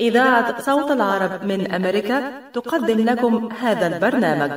[0.00, 2.22] إذاعة صوت العرب من أمريكا
[2.54, 4.50] تقدم لكم هذا البرنامج.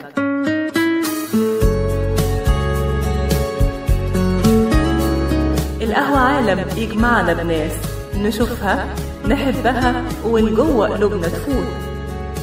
[5.81, 7.71] القهوة عالم يجمعنا بناس
[8.17, 8.85] نشوفها
[9.27, 11.67] نحبها ومن جوه قلوبنا تفوت.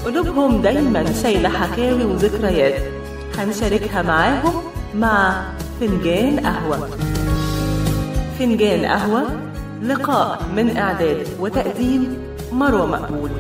[0.05, 2.83] قلوبهم دايما شايلة حكاوي وذكريات.
[3.39, 4.63] هنشاركها معاهم
[4.95, 5.43] مع
[5.81, 6.89] فنجان قهوة.
[8.39, 9.27] فنجان قهوة
[9.83, 13.31] لقاء من إعداد وتقديم مروة مقبول.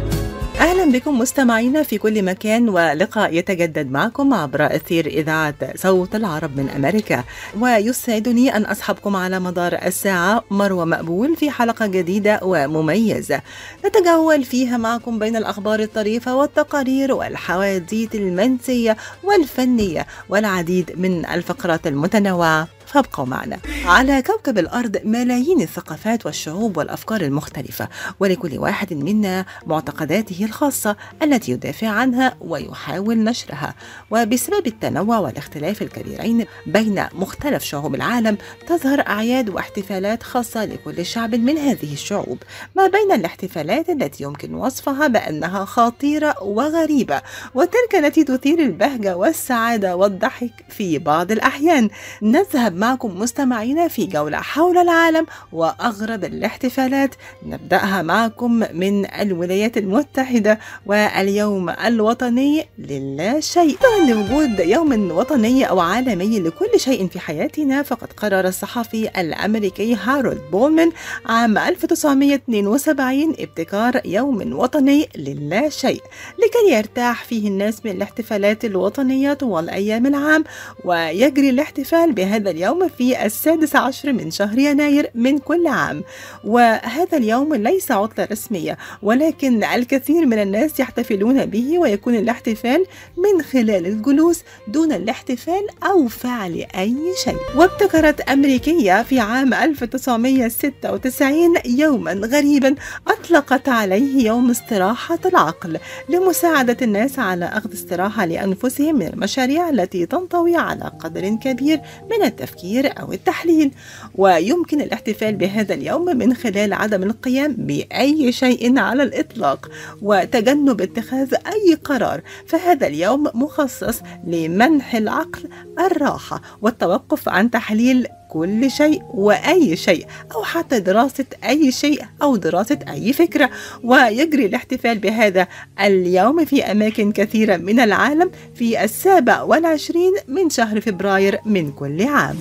[0.60, 6.68] أهلا بكم مستمعينا في كل مكان ولقاء يتجدد معكم عبر أثير إذاعة صوت العرب من
[6.70, 7.24] أمريكا.
[7.60, 13.40] ويسعدني أن أصحبكم على مدار الساعة مروة مقبول في حلقة جديدة ومميزة.
[13.86, 22.68] نتجول فيها معكم بين الأخبار الطريفة والتقارير والحواديت المنسية والفنية والعديد من الفقرات المتنوعة.
[22.90, 23.58] فابقوا معنا.
[23.84, 27.88] على كوكب الأرض ملايين الثقافات والشعوب والأفكار المختلفة
[28.20, 33.74] ولكل واحد منا معتقداته الخاصة التي يدافع عنها ويحاول نشرها.
[34.10, 41.58] وبسبب التنوع والاختلاف الكبيرين بين مختلف شعوب العالم تظهر أعياد واحتفالات خاصة لكل شعب من
[41.58, 42.38] هذه الشعوب.
[42.76, 47.22] ما بين الاحتفالات التي يمكن وصفها بأنها خطيرة وغريبة
[47.54, 51.90] وتلك التي تثير البهجة والسعادة والضحك في بعض الأحيان
[52.22, 57.14] نذهب معكم مستمعينا في جولة حول العالم وأغرب الاحتفالات.
[57.46, 63.76] نبدأها معكم من الولايات المتحدة واليوم الوطني للا شيء.
[63.76, 70.42] طبعا لوجود يوم وطني أو عالمي لكل شيء في حياتنا فقد قرر الصحفي الأمريكي هارولد
[70.52, 70.92] بولمان
[71.26, 76.02] عام 1972 ابتكار يوم وطني للا شيء.
[76.38, 80.44] لكي يرتاح فيه الناس من الاحتفالات الوطنية طوال أيام العام
[80.84, 86.02] ويجري الاحتفال بهذا اليوم في السادس عشر من شهر يناير من كل عام.
[86.44, 92.84] وهذا اليوم ليس عطلة رسمية ولكن الكثير من الناس يحتفلون به ويكون الاحتفال
[93.16, 97.36] من خلال الجلوس دون الاحتفال أو فعل أي شيء.
[97.56, 102.74] وابتكرت أمريكية في عام 1996 يوما غريبا
[103.08, 105.78] أطلقت عليه يوم استراحة العقل
[106.08, 111.80] لمساعدة الناس على أخذ استراحة لأنفسهم من المشاريع التي تنطوي على قدر كبير
[112.10, 112.59] من التفكير.
[113.00, 113.70] أو التحليل
[114.14, 119.70] ويمكن الاحتفال بهذا اليوم من خلال عدم القيام بأي شيء على الإطلاق
[120.02, 122.20] وتجنب اتخاذ أي قرار.
[122.46, 125.48] فهذا اليوم مخصص لمنح العقل
[125.78, 132.78] الراحة والتوقف عن تحليل كل شيء وأي شيء أو حتى دراسة أي شيء أو دراسة
[132.88, 133.50] أي فكرة.
[133.84, 135.46] ويجري الاحتفال بهذا
[135.80, 142.36] اليوم في أماكن كثيرة من العالم في السابع والعشرين من شهر فبراير من كل عام.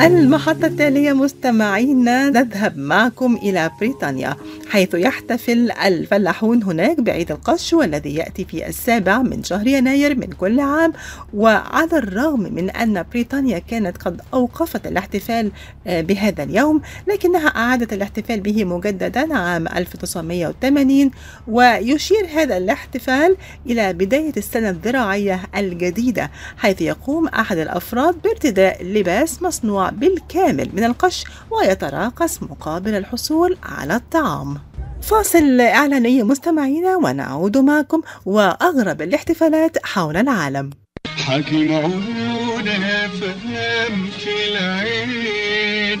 [0.00, 4.36] المحطة التالية مستمعينا نذهب معكم إلى بريطانيا.
[4.68, 10.60] حيث يحتفل الفلاحون هناك بعيد القش والذي يأتي في السابع من شهر يناير من كل
[10.60, 10.92] عام.
[11.34, 15.52] وعلى الرغم من أن بريطانيا كانت قد أوقفت الاحتفال
[15.86, 21.10] بهذا اليوم لكنها أعادت الاحتفال به مجددا عام 1980
[21.48, 29.90] ويشير هذا الاحتفال إلى بداية السنة الزراعية الجديدة حيث يقوم أحد الأفراد بارتداء لباس مصنوع
[29.90, 34.58] بالكامل من القش ويتراقص مقابل الحصول على الطعام.
[35.06, 40.70] فاصل إعلاني مستمعينا ونعود معكم وأغرب الاحتفالات حول العالم.
[41.16, 46.00] حكي معقولة فهم في العين.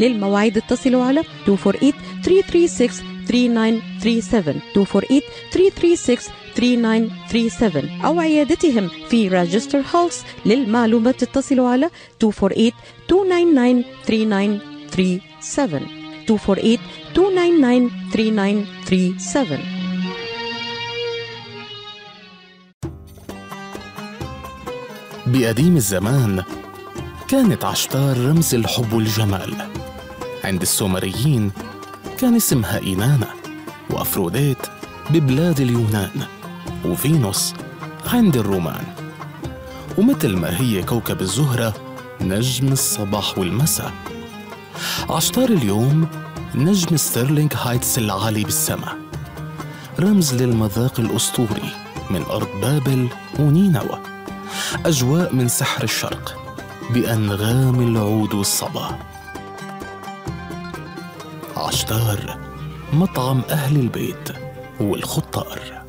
[0.00, 1.92] للمواعيد اتصلوا على 248
[2.22, 5.20] 336 3937 248
[5.52, 11.90] 336 3937 أو عيادتهم في راجستر هولس للمعلومات اتصلوا على
[12.22, 12.72] 248
[13.10, 14.60] 299
[14.90, 16.78] 3937
[17.08, 19.58] 248 299 3937
[25.26, 26.42] بقديم الزمان
[27.32, 29.54] كانت عشتار رمز الحب والجمال.
[30.44, 31.52] عند السومريين
[32.18, 33.26] كان اسمها إينانا
[33.90, 34.58] وأفروديت
[35.10, 36.10] ببلاد اليونان
[36.84, 37.54] وفينوس
[38.06, 38.84] عند الرومان.
[39.98, 41.74] ومثل ما هي كوكب الزهرة
[42.20, 43.92] نجم الصباح والمساء.
[45.10, 46.08] عشتار اليوم
[46.54, 48.96] نجم ستيرلينغ هايتس العالي بالسماء
[50.00, 51.70] رمز للمذاق الأسطوري
[52.10, 53.08] من أرض بابل
[53.38, 53.98] ونينوى.
[54.86, 56.41] أجواء من سحر الشرق.
[56.90, 58.98] بأنغام العود والصبا.
[61.56, 62.38] عشتار
[62.92, 64.28] مطعم أهل البيت
[64.80, 65.84] والخطار.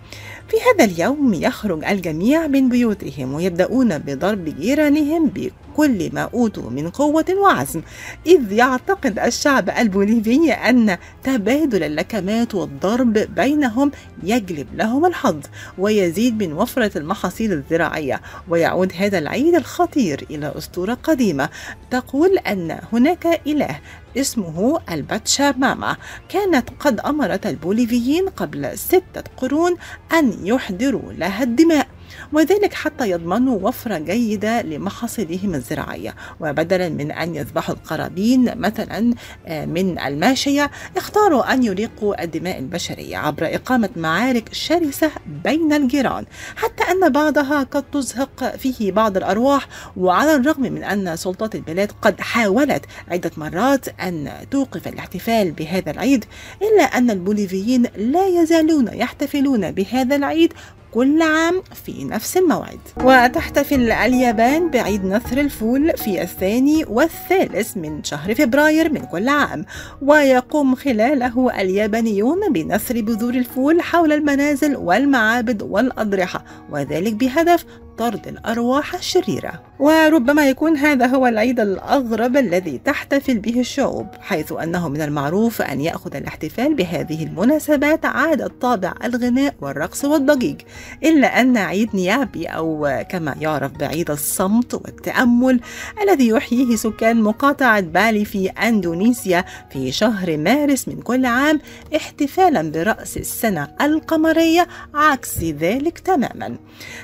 [0.53, 7.25] في هذا اليوم يخرج الجميع من بيوتهم ويبدأون بضرب جيرانهم بكل ما أوتوا من قوة
[7.37, 7.83] وعزم
[8.27, 13.91] إذ يعتقد الشعب البوليفي أن تبادل اللكمات والضرب بينهم
[14.23, 15.41] يجلب لهم الحظ
[15.79, 21.49] ويزيد من وفرة المحاصيل الزراعية ويعود هذا العيد الخطير إلى أسطورة قديمة.
[21.91, 23.81] تقول أن هناك إله
[24.17, 25.97] اسمه الباتشا ماما.
[26.29, 29.77] كانت قد أمرت البوليفيين قبل ستة قرون
[30.13, 31.87] أن يحضروا لها الدماء.
[32.33, 39.15] وذلك حتى يضمنوا وفرة جيدة لمحاصيلهم الزراعية وبدلا من أن يذبحوا القرابين مثلا
[39.47, 45.11] آه، من الماشية اختاروا أن يريقوا الدماء البشرية عبر إقامة معارك شرسة
[45.45, 46.25] بين الجيران.
[46.57, 52.21] حتى أن بعضها قد تزهق فيه بعض الأرواح وعلى الرغم من أن سلطات البلاد قد
[52.21, 56.25] حاولت عدة مرات أن توقف الاحتفال بهذا العيد
[56.63, 60.53] إلا أن البوليفيين لا يزالون يحتفلون بهذا العيد
[60.93, 62.79] كل عام في نفس الموعد.
[63.05, 69.65] وتحتفل اليابان بعيد نثر الفول في الثاني والثالث من شهر فبراير من كل عام.
[70.03, 77.65] ويقوم خلاله اليابانيون بنثر بذور الفول حول المنازل والمعابد والأضرحة وذلك بهدف
[77.99, 79.73] طرد الأرواح الشريرة.
[79.83, 85.81] وربما يكون هذا هو العيد الأغرب الذي تحتفل به الشعوب حيث أنه من المعروف أن
[85.81, 90.61] يأخذ الاحتفال بهذه المناسبات عادة طابع الغناء والرقص والضجيج
[91.05, 95.61] إلا أن عيد نيابي أو كما يعرف بعيد الصمت والتأمل
[96.03, 101.61] الذي يحييه سكان مقاطعة بالي في أندونيسيا في شهر مارس من كل عام
[101.97, 106.57] احتفالا برأس السنة القمرية عكس ذلك تماما.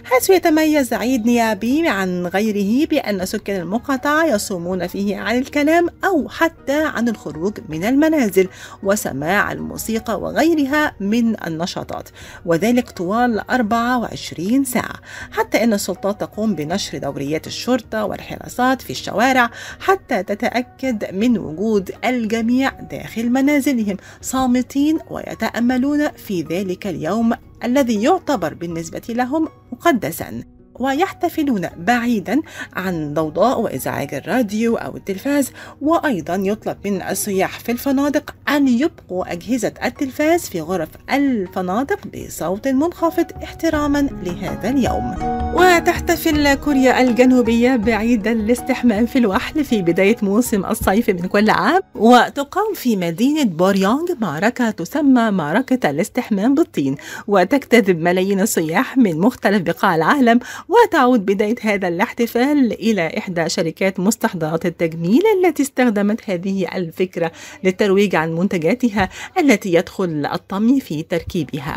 [0.05, 6.85] حيث يتميز عيد نيابي عن غيره بأن سكان المقاطعة يصومون فيه عن الكلام أو حتى
[6.85, 8.49] عن الخروج من المنازل
[8.83, 12.09] وسماع الموسيقى وغيرها من النشاطات.
[12.47, 14.95] وذلك طوال 24 ساعة.
[15.33, 22.71] حتى أن السلطات تقوم بنشر دوريات الشرطة والحراسات في الشوارع حتى تتأكد من وجود الجميع
[22.71, 27.33] داخل منازلهم صامتين ويتأملون في ذلك اليوم
[27.65, 30.58] الذي يعتبر بالنسبة لهم مقدسا.
[30.79, 32.41] ويحتفلون بعيدا
[32.77, 35.53] عن ضوضاء وإزعاج الراديو أو التلفاز
[35.83, 43.27] وأيضا يطلب من السياح في الفنادق أن يبقوا أجهزة التلفاز في غرف الفنادق بصوت منخفض
[43.43, 45.15] احتراما لهذا اليوم.
[45.55, 52.75] وتحتفل كوريا الجنوبية بعيد الاستحمام في الوحل في بداية موسم الصيف من كل عام وتقام
[52.75, 56.97] في مدينة بوريونغ معركة تسمى معركة الاستحمام بالطين.
[57.27, 64.67] وتجتذب ملايين السياح من مختلف بقاع العالم وتعود بداية هذا الاحتفال إلى إحدى شركات مستحضرات
[64.67, 67.33] التجميل التي استخدمت هذه الفكرة
[67.65, 69.09] للترويج عن منتجاتها
[69.39, 71.77] التي يدخل الطمي في تركيبها.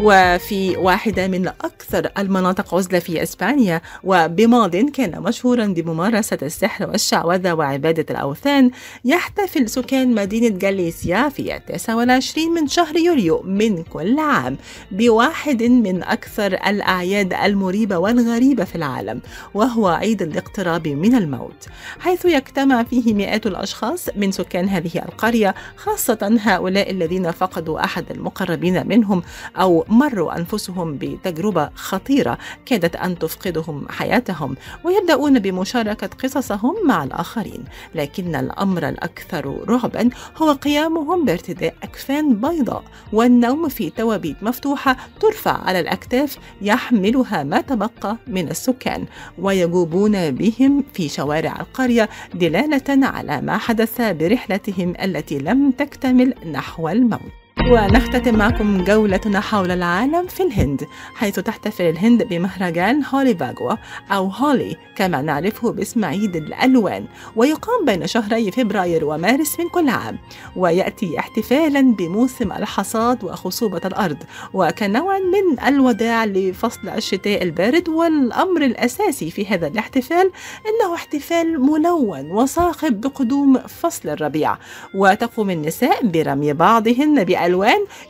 [0.00, 8.06] وفي واحدة من أكثر المناطق عزلة في إسبانيا وبماض كان مشهورا بممارسة السحر والشعوذة وعبادة
[8.10, 8.70] الأوثان
[9.04, 14.56] يحتفل سكان مدينة جاليسيا في 29 من شهر يوليو من كل عام
[14.90, 18.25] بواحد من أكثر الأعياد المريبة والغريبة
[18.64, 19.20] في العالم
[19.54, 21.66] وهو عيد الاقتراب من الموت
[22.00, 28.88] حيث يجتمع فيه مئات الأشخاص من سكان هذه القرية خاصة هؤلاء الذين فقدوا أحد المقربين
[28.88, 29.22] منهم
[29.56, 37.64] أو مروا أنفسهم بتجربة خطيرة كادت أن تفقدهم حياتهم ويبدأون بمشاركة قصصهم مع الآخرين.
[37.94, 45.80] لكن الأمر الأكثر رعبا هو قيامهم بارتداء أكفان بيضاء والنوم في توابيت مفتوحة ترفع على
[45.80, 49.04] الأكتاف يحملها ما تبقى من السكان
[49.38, 57.45] ويجوبون بهم في شوارع القرية دلالة على ما حدث برحلتهم التي لم تكتمل نحو الموت.
[57.64, 63.76] ونختتم معكم جولتنا حول العالم في الهند حيث تحتفل الهند بمهرجان هولي باغوا
[64.10, 70.18] أو هولي كما نعرفه باسم عيد الألوان ويقام بين شهري فبراير ومارس من كل عام.
[70.56, 74.18] ويأتي احتفالا بموسم الحصاد وخصوبة الأرض
[74.54, 80.30] وكنوع من الوداع لفصل الشتاء البارد والأمر الأساسي في هذا الاحتفال
[80.66, 84.56] إنه احتفال ملون وصاخب بقدوم فصل الربيع.
[84.94, 87.45] وتقوم النساء برمي بعضهن بألوان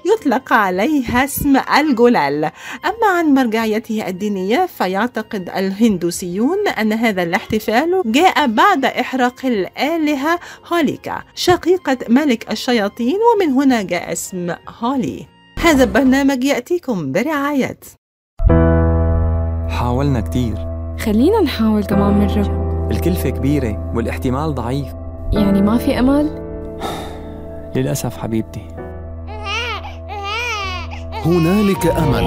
[0.04, 2.44] يطلق عليها اسم الجلال.
[2.84, 10.38] أما عن مرجعيته الدينية فيعتقد الهندوسيون أن هذا الاحتفال جاء بعد إحراق الآلهة
[10.72, 15.26] هوليكا شقيقة ملك الشياطين ومن هنا جاء اسم هولي.
[15.62, 17.78] هذا البرنامج يأتيكم برعاية.
[19.68, 20.54] حاولنا كتير.
[21.00, 24.86] خلينا نحاول كمان مرة الكلفة كبيرة والاحتمال ضعيف.
[25.32, 26.26] يعني ما في أمل؟
[27.76, 28.75] للأسف حبيبتي.
[31.26, 32.26] هنالك أمل.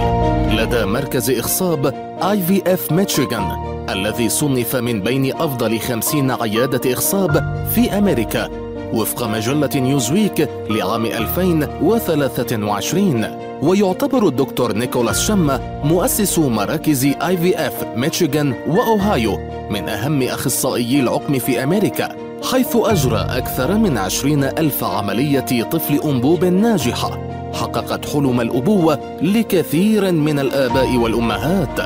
[0.57, 3.51] لدى مركز إخصاب IVF ميشيغان
[3.89, 8.49] الذي صنف من بين أفضل خمسين عيادة إخصاب في أمريكا
[8.93, 13.25] وفق مجلة نيوزويك لعام 2023
[13.61, 19.37] ويعتبر الدكتور نيكولاس شما مؤسس مراكز IVF ميشيغان وأوهايو
[19.69, 22.09] من أهم أخصائيي العقم في أمريكا
[22.51, 27.38] حيث أجرى أكثر من عشرين ألف عملية طفل أنبوب ناجحة.
[27.53, 31.79] حققت حلم الأبوة لكثير من الآباء والأمهات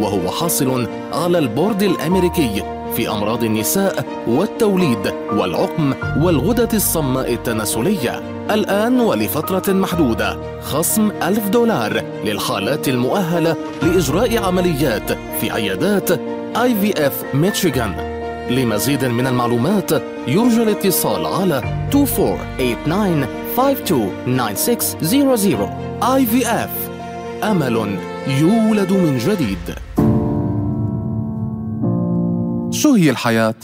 [0.00, 2.62] وهو حاصل على البورد الأمريكي
[2.96, 8.22] في أمراض النساء والتوليد والعقم والغدة الصماء التناسلية.
[8.50, 16.10] الآن ولفترة محدودة خصم ألف دولار للحالات المؤهلة لإجراء عمليات في عيادات
[16.56, 17.94] IVF ميشيغان
[18.50, 19.92] لمزيد من المعلومات
[20.28, 21.62] يرجى الاتصال على
[21.94, 23.26] 2489
[23.60, 25.70] 529600
[26.02, 26.70] IVF
[27.44, 27.98] أمل
[28.40, 29.74] يولد من جديد.
[32.70, 33.54] شو هي الحياة؟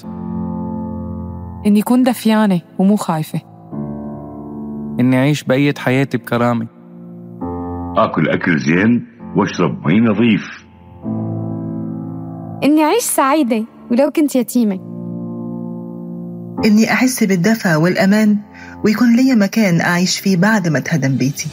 [1.66, 3.40] إني كون دفيانة ومو خايفة.
[5.00, 6.66] إني أعيش بقية حياتي بكرامة.
[7.96, 10.66] آكل أكل زين واشرب مي نظيف.
[12.64, 14.95] إني أعيش سعيدة ولو كنت يتيمة.
[16.64, 18.36] إني أحس بالدفى والأمان
[18.84, 21.48] ويكون لي مكان أعيش فيه بعد ما أتهدم بيتي.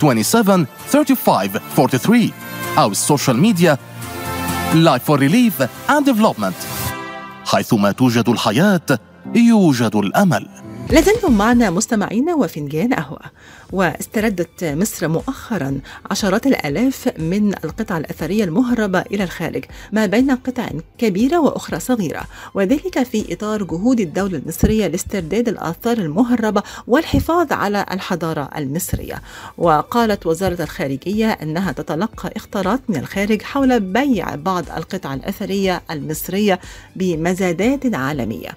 [0.00, 2.30] 827 3543
[2.78, 3.78] أو السوشيال ميديا
[4.74, 6.54] Life for Relief and Development
[7.46, 8.80] حيثما توجد الحياة
[9.34, 10.46] يوجد الأمل.
[10.90, 13.20] لازلتم معنا مستمعينا وفنجان قهوة.
[13.72, 21.40] واستردت مصر مؤخرا عشرات الآلاف من القطع الأثرية المهربة إلى الخارج ما بين قطع كبيرة
[21.40, 22.22] وأخرى صغيرة.
[22.54, 29.22] وذلك في إطار جهود الدولة المصرية لاسترداد الآثار المهربة والحفاظ على الحضارة المصرية.
[29.58, 36.60] وقالت وزارة الخارجية أنها تتلقى اختارات من الخارج حول بيع بعض القطع الأثرية المصرية
[36.96, 38.50] بمزادات عالمية.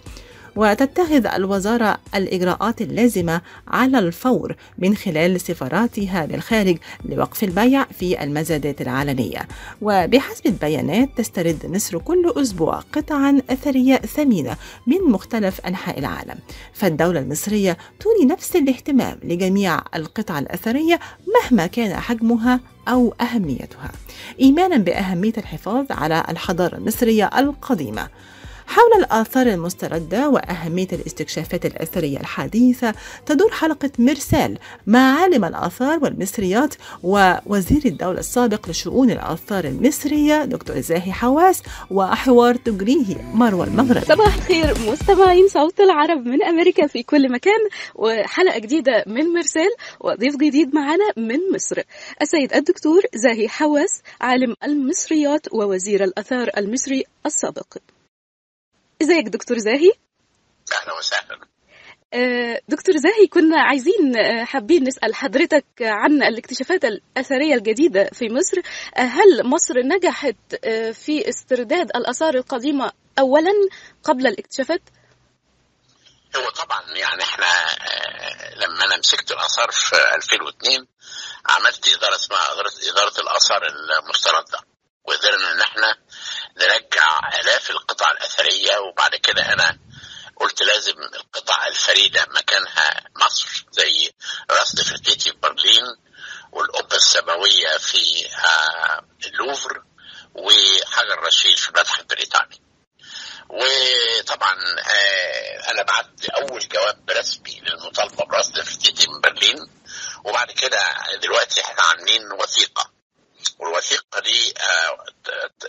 [0.56, 9.48] وتتخذ الوزارة الإجراءات اللازمة على الفور من خلال سفاراتها للخارج لوقف البيع في المزادات العالمية.
[9.82, 16.36] وبحسب البيانات تسترد مصر كل أسبوع قطعا أثرية ثمينة من مختلف أنحاء العالم.
[16.74, 21.00] فالدولة المصرية تولي نفس الاهتمام لجميع القطع الأثرية
[21.36, 23.92] مهما كان حجمها أو أهميتها.
[24.42, 28.08] إيمانا بأهمية الحفاظ على الحضارة المصرية القديمة.
[28.70, 32.94] حول الآثار المستردة وأهمية الاستكشافات الأثرية الحديثة
[33.26, 34.58] تدور حلقة مرسال
[34.88, 43.16] مع عالم الآثار والمصريات ووزير الدولة السابق لشؤون الآثار المصرية دكتور زاهي حواس وحوار تجريه
[43.34, 47.60] مروى المغرب صباح الخير مستمعين صوت العرب من أمريكا في كل مكان
[47.96, 51.82] وحلقة جديدة من مرسال وضيف جديد معنا من مصر.
[52.22, 57.78] السيد الدكتور زاهي حواس عالم المصريات ووزير الآثار المصري السابق.
[59.02, 59.92] إزيك دكتور زاهي؟
[60.74, 61.40] أهلا وسهلا.
[62.70, 64.14] دكتور زاهي كنا عايزين
[64.46, 68.58] حابين نسأل حضرتك عن الاكتشافات الأثرية الجديدة في مصر.
[68.96, 70.56] هل مصر نجحت
[70.94, 73.52] في استرداد الآثار القديمة اولا
[74.04, 74.82] قبل الاكتشافات؟
[76.36, 80.88] هو طبعا يعني إحنا آه، لما أنا مسكت الآثار في 2002
[81.46, 83.62] عملت إدارة اسمها اداره إدارة الآثار
[84.04, 84.60] المستردة.
[85.04, 85.96] وقدرنا إن إحنا
[86.62, 89.80] نرجع آلاف القطع الأثرية وبعد كده أنا
[90.36, 94.14] قلت لازم القطع الفريدة مكانها مصر زي
[94.52, 95.84] راس نفرتيتي في برلين
[96.52, 99.84] والقبه السماوية في آه، اللوفر
[100.36, 102.62] وحجر رشيد في المتحف البريطاني.
[103.50, 104.54] وطبعا
[104.92, 109.58] آه، أنا بعت أول جواب رسمي للمطالبة برأس نفرتيتي من برلين
[110.26, 110.80] وبعد كده
[111.22, 112.99] دلوقتي إحنا عاملين وثيقة.
[113.60, 115.06] والوثيقة دي آه،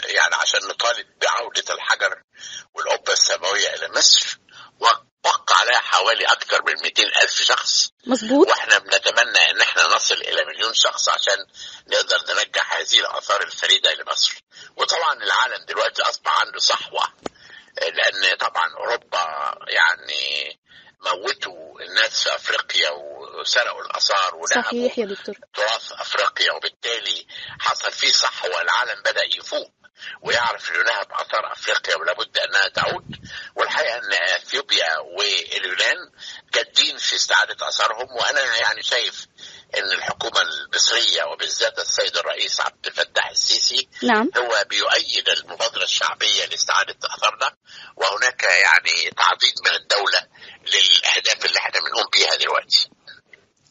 [0.05, 2.23] يعني عشان نطالب بعودة الحجر
[2.75, 4.39] والقبة السماوية إلى مصر
[4.81, 7.91] وقع عليها حوالي أكثر من 200 ألف شخص.
[8.07, 8.49] مظبوط.
[8.49, 11.47] وإحنا بنتمنى إن إحنا نصل إلى مليون شخص عشان
[11.87, 14.43] نقدر نرجع هذه الآثار الفريدة لمصر
[14.77, 17.13] وطبعا العالم دلوقتي أصبح عنده صحوة
[17.83, 20.61] لأن طبعا أوروبا يعني
[21.01, 25.35] موتوا الناس في أفريقيا وسرقوا الآثار ونهبوا صحيح يا دكتور.
[25.55, 27.27] تراث أفريقيا وبالتالي
[27.61, 29.71] حصل فيه صحوه العالم بدأ يفوق
[30.23, 33.17] ويعرف انه نهب اثار أفريقيا ولابد أنها تعود.
[33.57, 35.97] والحقيقة أن إثيوبيا واليونان
[36.55, 39.27] جادين في استعادة آثارهم وأنا يعني شايف
[39.79, 44.31] أن الحكومة المصرية وبالذات السيد الرئيس عبد الفتاح السيسي نعم.
[44.39, 47.57] هو بيؤيد المبادرة الشعبية لاستعادة آثارنا
[47.97, 50.27] وهناك يعني تعضيد من الدولة
[50.67, 52.91] للأهداف اللي إحنا بنقوم بيها دلوقتي.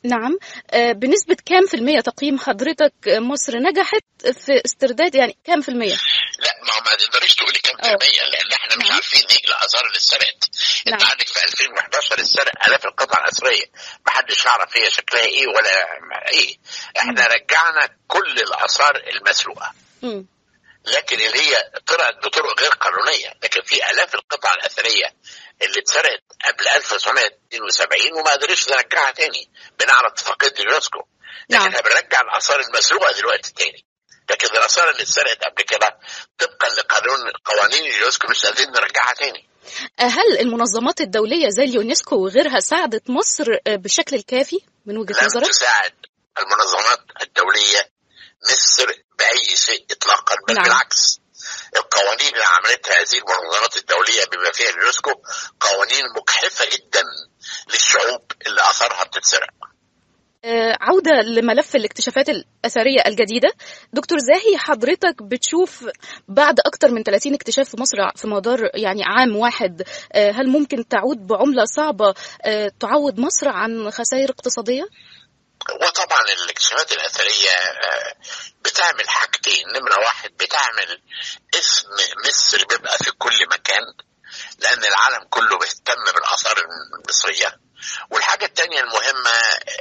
[0.03, 0.37] نعم.
[0.71, 5.95] آه، بنسبة كام في المية تقييم حضرتك مصر نجحت في استرداد؟ يعني كام في المية؟
[6.39, 9.97] لا ما ما تقدريش تقولي كام في المية لأن إحنا مش عارفين نيجي الاثار اللي
[9.97, 10.49] اتسرقت
[10.87, 13.65] أنت عندك في 2011 اتسرق آلاف القطع الأثرية.
[14.05, 15.87] ما حدش يعرف هي شكلها إيه ولا
[16.31, 16.57] إيه.
[16.99, 19.73] إحنا رجعنا كل الآثار المسروقة.
[20.01, 20.25] مم.
[20.85, 25.13] لكن اللي هي طلعت بطرق غير قانونية لكن في آلاف القطع الأثرية
[25.61, 29.51] اللي اتسرقت قبل 1972 وما قدرش نرجعها تاني.
[29.79, 30.99] بناء على اتفاقيه اليونسكو
[31.49, 33.85] لكن إحنا بنرجع الآثار المسروقة دلوقتي تاني.
[34.29, 35.97] لكن الآثار اللي اتسرقت قبل كده
[36.37, 39.49] طبقا لقانون قوانين اليونسكو مش قادرين نرجعها تاني.
[39.99, 45.93] هل المنظمات الدولية زي اليونسكو وغيرها ساعدت مصر بالشكل الكافي من وجهة نظرك؟ تساعد
[46.39, 47.91] المنظمات الدولية
[48.51, 48.85] مصر
[49.19, 50.63] بأي شيء اطلاقا بل نعم.
[50.63, 51.19] بالعكس.
[51.75, 55.11] القوانين اللي عملتها هذه المنظمات الدولية بما فيها اليونسكو
[55.59, 57.03] قوانين مجحفه جدا
[57.73, 59.49] للشعوب اللي آثارها بتتسرق
[60.45, 63.49] آه، عودة لملف الاكتشافات الأثرية الجديدة
[63.93, 65.89] دكتور زاهي حضرتك بتشوف
[66.27, 69.83] بعد أكتر من 30 اكتشاف في مصر في مدار يعني عام واحد
[70.13, 72.13] آه، هل ممكن تعود بعملة صعبة
[72.45, 74.83] آه، تعوض مصر عن خسائر اقتصادية؟
[75.81, 78.13] وطبعا الاكتشافات الأثرية آه،
[78.61, 79.67] بتعمل حاجتين.
[79.75, 81.01] نمرة واحد بتعمل
[81.53, 81.87] اسم
[82.27, 83.81] مصر بيبقى في كل مكان
[84.59, 86.57] لأن العالم كله بيهتم بالآثار
[86.95, 87.59] المصرية.
[88.11, 89.31] والحاجة الثانية المهمة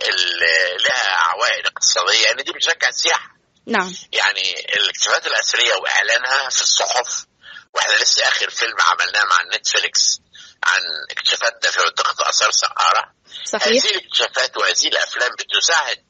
[0.09, 3.29] اللي لها عوائد اقتصادية ان دي بتشجع السياحة.
[3.67, 3.95] نعم.
[4.12, 7.27] يعني الاكتشافات الأثرية وإعلانها في الصحف
[7.75, 10.21] وإحنا لسه آخر فيلم عملناه مع نتفليكس.
[10.64, 13.85] عن اكتشافاتنا في منطقه اثار سقاره صحيح.
[13.85, 16.05] هذه الاكتشافات وهذه الأفلام بتساعد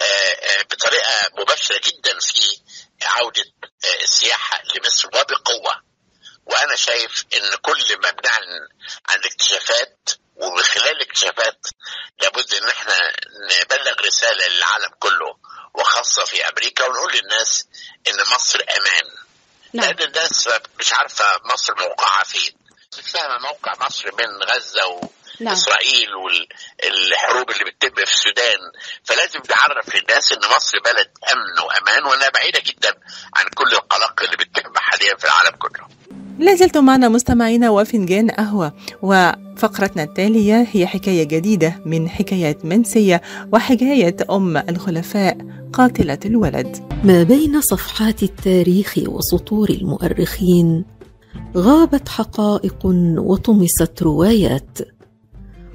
[0.00, 2.60] آه، آه، بطريقة مباشرة جدا في
[3.02, 3.44] عودة
[3.84, 5.82] آه، السياحة لمصر وبقوة.
[6.46, 8.68] وأنا شايف إن كل ما بنعلن
[9.08, 11.66] عن الاكتشافات ومن خلال الاكتشافات
[12.20, 13.12] لابد إن إحنا
[13.62, 15.36] نبلغ رسالة للعالم كله
[15.74, 17.66] وخاصة في أمريكا ونقول للناس
[18.08, 19.10] إن مصر أمان.
[19.72, 22.65] لأن الناس مش عارفة مصر موقعها فين.
[22.92, 25.08] فاهمه موقع مصر من غزة و...
[25.40, 25.52] نعم.
[25.52, 28.60] إسرائيل والحروب اللي بتتم في السودان.
[29.04, 32.88] فلازم نعرف للناس إن مصر بلد أمن وأمان وأنها بعيدة جدا
[33.36, 35.86] عن كل القلق اللي بتتم حاليا في العالم كله.
[36.38, 38.72] لازلتم معنا مستمعينا وفنجان قهوة.
[39.02, 43.22] وفقرتنا التالية هي حكاية جديدة من حكايات منسية
[43.52, 45.36] وحكاية أم الخلفاء
[45.72, 47.00] قاتلة الولد.
[47.04, 50.95] ما بين صفحات التاريخ وسطور المؤرخين
[51.56, 52.86] غابت حقائق
[53.18, 54.78] وطمست روايات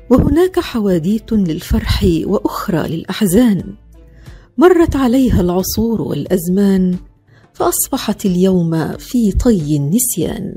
[0.10, 3.63] وهناك حواديت للفرح وأخرى للأحزان.
[4.58, 6.95] مرت عليها العصور والأزمان
[7.54, 10.56] فأصبحت اليوم في طي النسيان.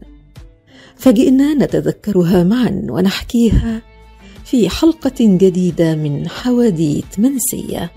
[0.97, 3.83] فجئنا نتذكرها معا ونحكيها
[4.45, 7.91] في حلقة جديدة من حواديت منسية.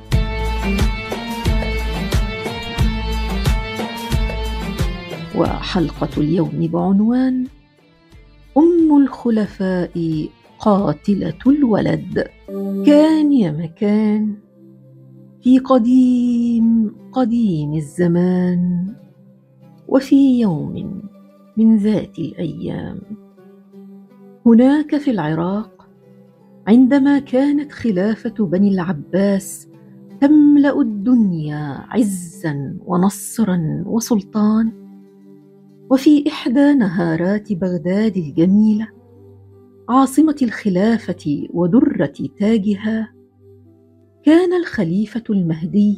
[5.37, 7.45] وحلقة اليوم بعنوان
[8.57, 10.27] أم الخلفاء
[10.59, 12.23] قاتلة الولد.
[12.85, 14.35] كان يا مكان
[15.41, 18.93] في قديم قديم الزمان
[19.87, 21.01] وفي يوم
[21.57, 22.99] من ذات الأيام.
[24.45, 25.87] هناك في العراق
[26.67, 29.67] عندما كانت خلافة بني العباس
[30.21, 34.86] تملأ الدنيا عزا ونصرا وسلطان
[35.89, 38.87] وفي إحدى نهارات بغداد الجميلة
[39.89, 43.13] عاصمة الخلافة ودرة تاجها
[44.23, 45.97] كان الخليفة المهدي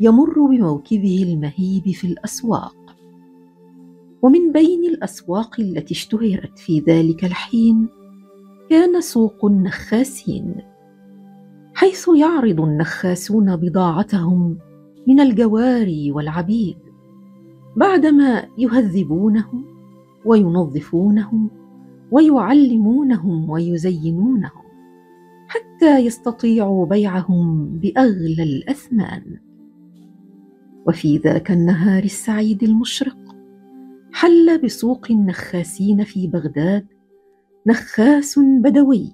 [0.00, 2.76] يمر بموكبه المهيب في الأسواق.
[4.22, 7.88] ومن بين الأسواق التي اشتهرت في ذلك الحين
[8.70, 10.54] كان سوق النخاسين
[11.74, 14.58] حيث يعرض النخاسون بضاعتهم
[15.06, 16.89] من الجواري والعبيد.
[17.76, 19.64] بعدما يهذبونهم
[20.24, 21.50] وينظفونهم
[22.10, 24.64] ويعلمونهم ويزينونهم
[25.48, 29.38] حتى يستطيعوا بيعهم بأغلى الأثمان.
[30.86, 33.36] وفي ذاك النهار السعيد المشرق
[34.12, 36.86] حل بسوق النخاسين في بغداد
[37.66, 39.12] نخاس بدوي.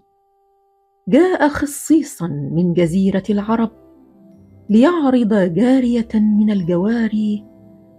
[1.08, 3.70] جاء خصيصا من جزيرة العرب
[4.70, 7.44] ليعرض جارية من الجواري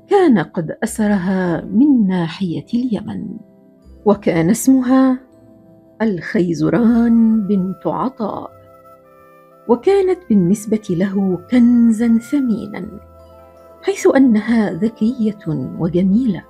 [0.10, 3.28] كان قد أسرها من ناحية اليمن
[4.06, 5.20] وكان اسمها
[6.02, 8.52] الخيزران بنت عطاء
[9.68, 12.88] وكانت بالنسبة له كنزا ثمينا
[13.84, 15.40] حيث أنها ذكية
[15.80, 16.44] وجميلة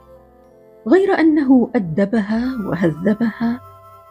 [0.87, 3.61] غير أنه أدبها وهذبها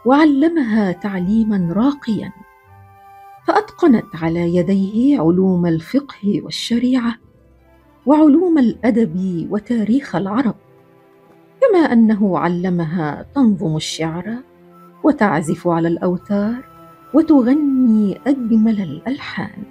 [0.06, 2.32] وعلمها تعليما راقيا
[3.46, 7.14] فأتقنت على يديه علوم الفقه والشريعة
[8.07, 10.55] وعلوم الأدب وتاريخ العرب
[11.61, 14.35] كما أنه علمها تنظم الشعر
[15.05, 16.64] وتعزف على الأوتار
[17.14, 19.62] وتغني أجمل الألحان.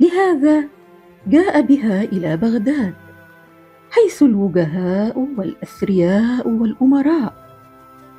[0.00, 0.68] لهذا
[1.26, 2.94] جاء بها إلى بغداد
[3.90, 7.34] حيث الوجهاء والأثرياء والأمراء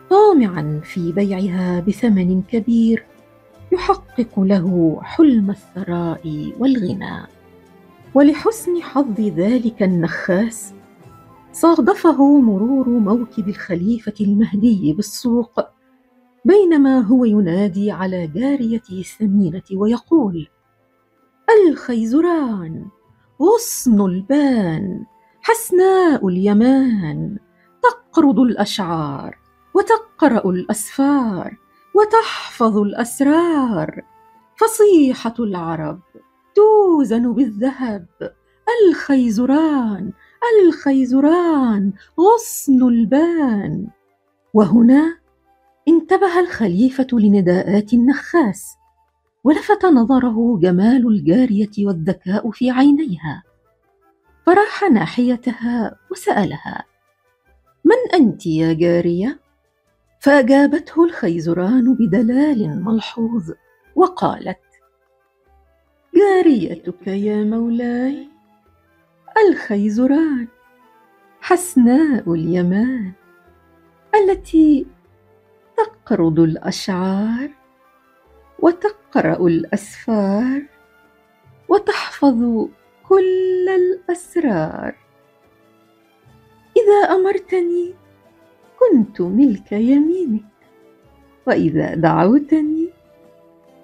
[0.09, 3.03] طامعا في بيعها بثمن كبير
[3.71, 7.32] يحقق له حلم الثراء والغنى
[8.15, 10.73] ولحسن حظ ذلك النخاس.
[11.51, 15.59] صادفه مرور موكب الخليفة المهدي بالسوق
[16.45, 20.47] بينما هو ينادي على جاريته الثمينة ويقول
[21.67, 22.85] الخيزران
[23.41, 25.05] غصن البان
[25.41, 27.37] حسناء اليمان
[27.83, 29.37] تقرض الأشعار
[29.73, 31.57] وتقرأ الأسفار
[31.95, 34.01] وتحفظ الأسرار
[34.57, 35.99] فصيحة العرب.
[36.55, 38.05] توزن بالذهب.
[38.87, 40.11] الخيزران
[40.61, 43.87] الخيزران غصن البان.
[44.53, 45.17] وهنا
[45.87, 48.75] انتبه الخليفة لنداءات النخاس
[49.43, 53.43] ولفت نظره جمال الجارية والذكاء في عينيها.
[54.45, 56.85] فراح ناحيتها وسألها
[57.85, 59.39] من أنت يا جارية؟
[60.19, 63.51] فأجابته الخيزران بدلال ملحوظ
[63.95, 64.59] وقالت
[66.15, 68.27] جاريتك يا مولاي.
[69.47, 70.47] الخيزران
[71.41, 73.11] حسناء اليمان
[74.15, 74.85] التي
[75.77, 77.49] تقرض الأشعار
[78.59, 80.61] وتقرأ الأسفار
[81.69, 82.67] وتحفظ
[83.09, 84.95] كل الأسرار.
[86.77, 87.93] إذا أمرتني
[88.79, 90.45] كنت ملك يمينك
[91.47, 92.89] وإذا دعوتني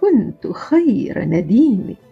[0.01, 2.08] كنت خير نديمك.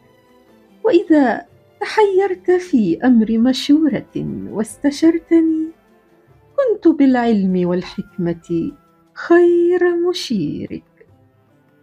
[0.87, 1.45] وإذا
[1.81, 5.67] تحيرت في أمر مشورة واستشرتني
[6.57, 8.71] كنت بالعلم والحكمة
[9.13, 10.83] خير مشيرك.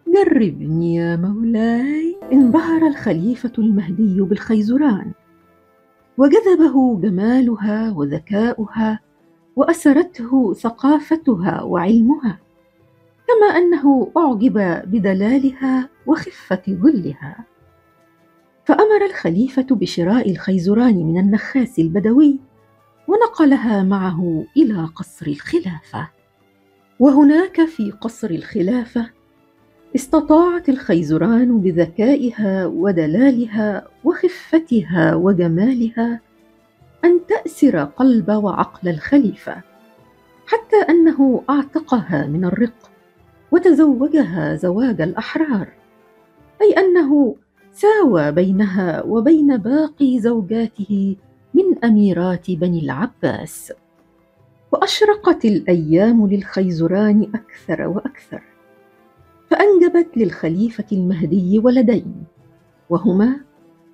[0.08, 2.16] جربني يا مولاي.
[2.32, 5.12] انبهر الخليفة المهدي بالخيزران.
[6.18, 9.00] وجذبه جمالها وذكاؤها
[9.56, 12.38] وأسرته ثقافتها وعلمها.
[13.26, 17.44] كما أنه أعجب بدلالها وخفة ظلها
[18.64, 22.40] فأمر الخليفة بشراء الخيزران من النخاس البدوي
[23.09, 26.09] ونقلها معه إلى قصر الخلافة.
[27.00, 29.11] وهناك في قصر الخلافة
[29.96, 36.20] استطاعت الخيزران بذكائها ودلالها وخفتها وجمالها
[37.05, 39.62] أن تأسر قلب وعقل الخليفة
[40.46, 42.90] حتى أنه أعتقها من الرق
[43.53, 45.68] وتزوجها زواج الأحرار
[46.62, 47.37] أي أنه
[47.74, 51.16] ساوى بينها وبين باقي زوجاته
[51.54, 53.72] من أميرات بني العباس.
[54.72, 58.42] وأشرقت الأيام للخيزران أكثر وأكثر
[59.50, 62.14] فأنجبت للخليفة المهدي ولدين
[62.90, 63.40] وهما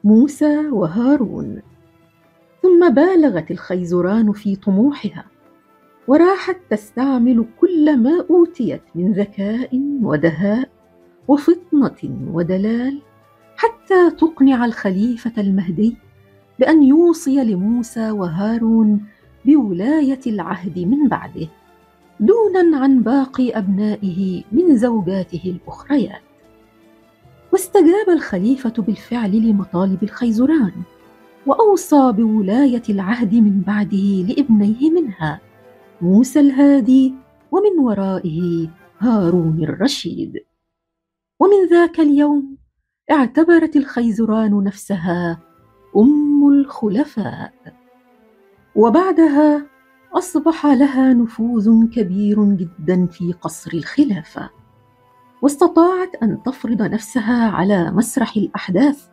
[0.05, 1.62] موسى وهارون.
[2.62, 5.25] ثم بالغت الخيزران في طموحها
[6.09, 10.69] وراحت تستعمل كل ما أوتيت من ذكاء ودهاء
[11.29, 13.03] وفطنة ودلال
[13.61, 15.96] حتى تقنع الخليفة المهدي
[16.59, 19.05] بأن يوصي لموسى وهارون
[19.44, 21.49] بولاية العهد من بعده
[22.20, 26.23] دونا عن باقي أبنائه من زوجاته الأخريات.
[27.53, 30.73] واستجاب الخليفة بالفعل لمطالب الخيزران
[31.46, 35.40] وأوصى بولاية العهد من بعده لابنيه منها
[36.01, 37.14] موسى الهادي
[37.51, 38.68] ومن ورائه
[38.99, 40.44] هارون الرشيد.
[41.40, 42.61] ومن ذاك اليوم
[43.11, 45.38] اعتبرت الخيزران نفسها
[45.96, 47.53] أم الخلفاء.
[48.75, 49.66] وبعدها
[50.12, 54.51] أصبح لها نفوذ كبير جدا في قصر الخلافة.
[55.42, 59.07] واستطاعت أن تفرض نفسها على مسرح الأحداث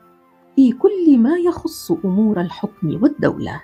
[0.56, 3.62] في كل ما يخص أمور الحكم والدولة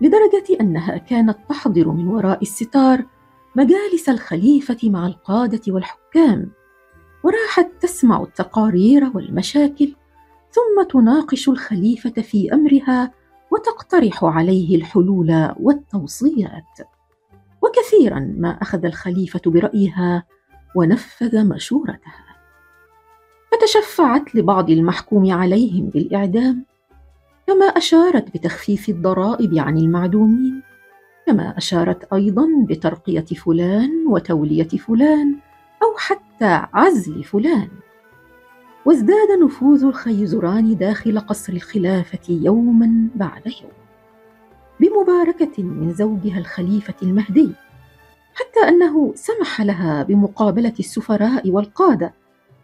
[0.00, 3.04] لدرجة أنها كانت تحضر من وراء الستار
[3.56, 6.50] مجالس الخليفة مع القادة والحكام.
[7.22, 9.94] وراحت تسمع التقارير والمشاكل
[10.50, 13.12] ثم تناقش الخليفة في أمرها
[13.52, 16.78] وتقترح عليه الحلول والتوصيات.
[17.62, 20.24] وكثيرا ما أخذ الخليفة برأيها
[20.76, 22.26] ونفذ مشورتها.
[23.52, 26.64] فتشفعت لبعض المحكوم عليهم بالإعدام
[27.46, 30.62] كما أشارت بتخفيف الضرائب عن المعدومين
[31.26, 35.36] كما أشارت أيضا بترقية فلان وتولية فلان
[35.82, 37.68] أو حتى عزل فلان.
[38.84, 43.72] وازداد نفوذ الخيزران داخل قصر الخلافة يوما بعد يوم
[44.80, 47.52] بمباركة من زوجها الخليفة المهدي
[48.34, 52.12] حتى أنه سمح لها بمقابلة السفراء والقادة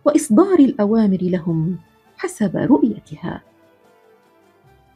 [0.04, 1.78] وإصدار الأوامر لهم
[2.16, 3.42] حسب رؤيتها.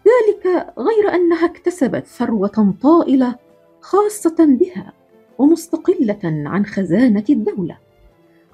[0.06, 3.34] ذلك غير أنها اكتسبت ثروة طائلة
[3.80, 4.92] خاصة بها
[5.38, 7.78] ومستقلة عن خزانة الدولة.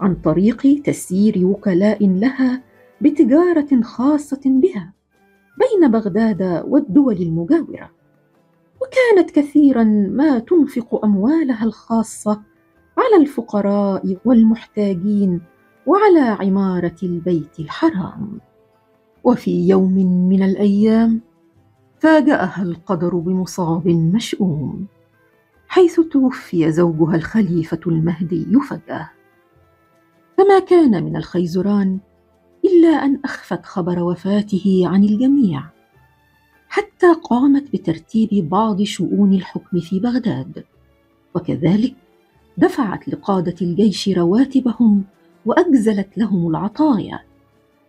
[0.03, 2.62] عن طريق تسيير وكلاء لها
[3.01, 4.93] بتجارة خاصة بها
[5.59, 7.91] بين بغداد والدول المجاورة.
[8.83, 12.43] وكانت كثيرا ما تنفق أموالها الخاصة
[12.99, 15.41] على الفقراء والمحتاجين
[15.87, 18.41] وعلى عمارة البيت الحرام.
[19.25, 19.95] وفي يوم
[20.29, 21.21] من الأيام
[22.01, 24.87] فاجأها القدر بمصاب مشؤوم
[25.69, 29.11] حيث توفي زوجها الخليفة المهدي فجأة.
[30.43, 31.99] فما كان من الخيزران
[32.65, 35.63] إلا أن أخفت خبر وفاته عن الجميع
[36.69, 40.65] حتى قامت بترتيب بعض شؤون الحكم في بغداد.
[41.35, 41.95] وكذلك
[42.59, 45.05] دفعت لقادة الجيش رواتبهم
[45.47, 47.21] وأجزلت لهم العطايا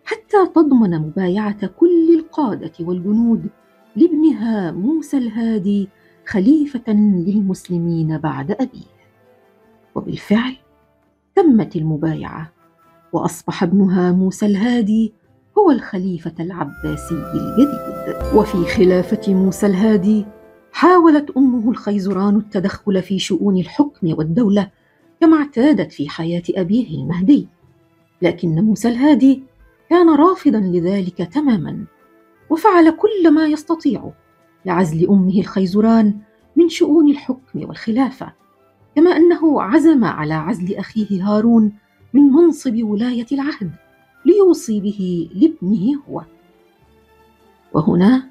[0.06, 3.50] حتى تضمن مبايعة كل القادة والجنود
[3.96, 5.90] لابنها موسى الهادي
[6.26, 8.94] خليفة للمسلمين بعد أبيه.
[9.96, 10.63] وبالفعل
[11.36, 12.52] تمت المبايعة
[13.14, 15.14] وأصبح ابنها موسى الهادي
[15.58, 17.70] هو الخليفة العباسي الجديد.
[18.36, 20.26] وفي خلافة موسى الهادي
[20.72, 24.70] حاولت أمه الخيزران التدخل في شؤون الحكم والدولة
[25.22, 27.48] كما اعتادت في حياة أبيه المهدي.
[28.22, 29.44] لكن موسى الهادي
[29.90, 31.86] كان رافضا لذلك تماما
[32.50, 34.12] وفعل كل ما يستطيع
[34.66, 36.14] لعزل أمه الخيزران
[36.56, 38.34] من شؤون الحكم والخلافة.
[38.96, 41.74] كما أنه عزم على عزل أخيه هارون
[42.14, 43.72] من منصب ولاية العهد
[44.26, 46.22] ليوصي به لابنه هو.
[47.74, 48.30] وهنا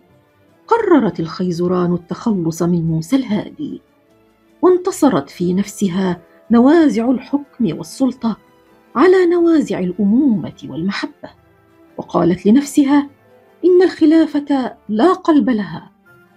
[0.66, 3.80] قررت الخيزران التخلص من موسى الهادي
[4.62, 6.20] وانتصرت في نفسها
[6.50, 8.36] نوازع الحكم والسلطة
[8.96, 11.30] على نوازع الأمومة والمحبة
[11.96, 13.08] وقالت لنفسها
[13.64, 15.90] إن الخلافة لا قلب لها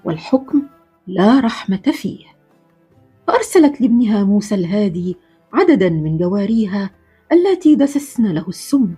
[0.06, 0.62] والحكم
[1.08, 2.35] لا رحمة فيه.
[3.28, 5.16] فأرسلت لابنها موسى الهادي
[5.54, 6.90] عددا من جواريها
[7.32, 8.94] اللاتي دسسن له السم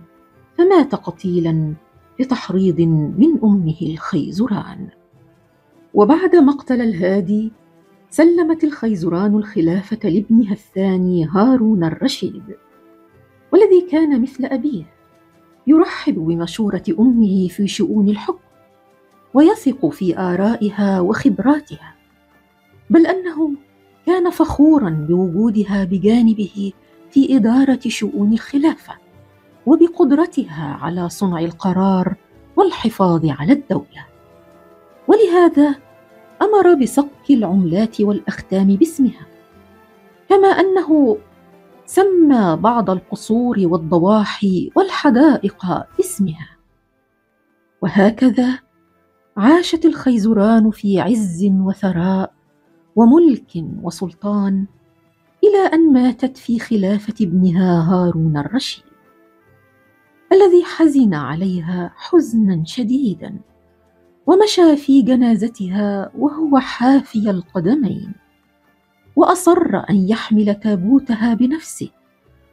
[0.58, 1.74] فمات قتيلا
[2.20, 2.80] بتحريض
[3.18, 4.88] من أمه الخيزران.
[5.94, 7.52] وبعد مقتل الهادي
[8.10, 12.42] سلمت الخيزران الخلافة لابنها الثاني هارون الرشيد
[13.52, 14.84] والذي كان مثل أبيه
[15.66, 18.48] يرحب بمشورة أمه في شؤون الحكم
[19.34, 21.94] ويثق في آرائها وخبراتها
[22.90, 23.50] بل أنه
[24.08, 26.72] كان فخورا بوجودها بجانبه
[27.10, 28.94] في إدارة شؤون الخلافة
[29.66, 32.14] وبقدرتها على صنع القرار
[32.56, 34.06] والحفاظ على الدولة.
[35.08, 35.74] ولهذا
[36.42, 39.26] أمر بصك العملات والأختام باسمها
[40.28, 41.18] كما أنه
[41.86, 45.66] سمى بعض القصور والضواحي والحدائق
[45.98, 46.48] باسمها.
[47.82, 48.58] وهكذا
[49.36, 52.37] عاشت الخيزران في عز وثراء
[52.98, 54.66] وملك وسلطان
[55.44, 58.84] إلى أن ماتت في خلافة ابنها هارون الرشيد
[60.32, 63.38] الذي حزن عليها حزنا شديدا
[64.26, 68.12] ومشى في جنازتها وهو حافي القدمين
[69.16, 71.90] وأصر أن يحمل تابوتها بنفسه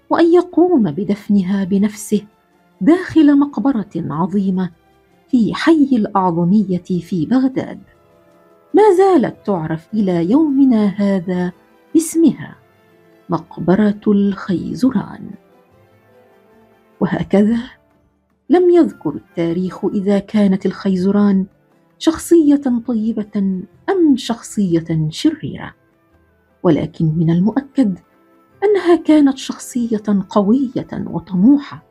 [0.09, 2.21] وأن يقوم بدفنها بنفسه
[2.81, 4.71] داخل مقبرة عظيمة
[5.27, 7.94] في حي الأعظمية في بغداد.
[8.75, 11.51] ما زالت تعرف إلى يومنا هذا
[11.93, 12.55] باسمها
[13.29, 15.29] مقبرة الخيزران.
[16.99, 17.57] وهكذا
[18.49, 21.45] لم يذكر التاريخ إذا كانت الخيزران
[21.99, 25.73] شخصية طيبة أم شخصية شريرة.
[26.63, 27.99] ولكن من المؤكد
[28.63, 31.83] أنها كانت شخصية قوية وطموحة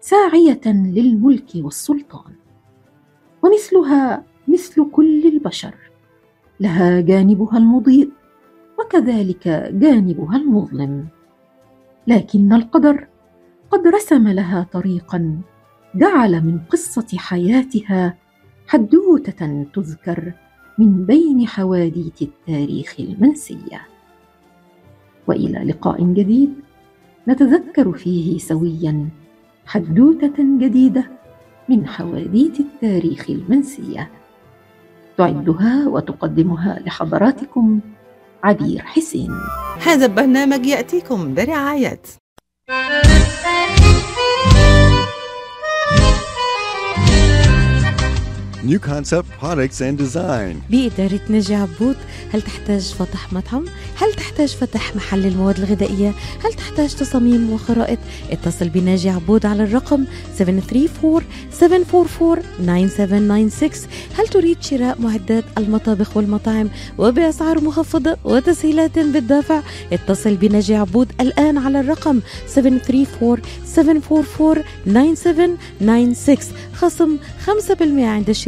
[0.00, 2.32] ساعية للملك والسلطان.
[3.42, 5.87] ومثلها مثل كل البشر.
[6.60, 8.10] لها جانبها المضيء
[8.78, 11.06] وكذلك جانبها المظلم.
[12.06, 13.06] لكن القدر
[13.70, 15.40] قد رسم لها طريقا
[15.94, 18.14] جعل من قصة حياتها
[18.66, 20.32] حدوتة تذكر
[20.78, 23.80] من بين حواديت التاريخ المنسية.
[25.26, 26.54] وإلى لقاء جديد
[27.28, 29.08] نتذكر فيه سويا
[29.66, 31.04] حدوتة جديدة
[31.68, 34.10] من حواديت التاريخ المنسية.
[35.18, 37.80] تعدها وتقدمها لحضراتكم
[38.44, 39.30] عبير حسين.
[39.86, 42.02] هذا البرنامج يأتيكم برعاية.
[48.64, 51.96] New Concept Products and Design بإدارة نجي عبود
[52.32, 53.64] هل تحتاج فتح مطعم؟
[53.96, 57.98] هل تحتاج فتح محل المواد الغذائية؟ هل تحتاج تصاميم وخرائط؟
[58.30, 60.04] اتصل بناجي عبود على الرقم
[60.38, 60.42] 734-744-9796
[64.18, 66.68] هل تريد شراء معدات المطابخ والمطاعم
[66.98, 72.20] وبأسعار مخفضة وتسهيلات بالدافع؟ اتصل بناجي عبود الآن على الرقم
[72.56, 72.58] 734-744-9796
[76.74, 77.16] خصم
[77.46, 78.47] 5% عند الشراء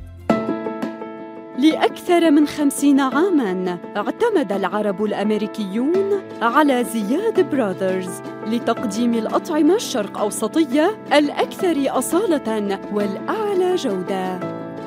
[1.61, 8.09] لأكثر من خمسين عاماً اعتمد العرب الأمريكيون على زياد براذرز
[8.47, 14.39] لتقديم الأطعمة الشرق أوسطية الأكثر أصالة والأعلى جودة